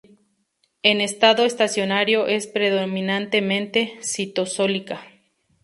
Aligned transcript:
En 0.81 0.99
estado 0.99 1.45
estacionario 1.45 2.25
es 2.25 2.47
predominantemente 2.47 3.99
citosólica. 4.01 5.03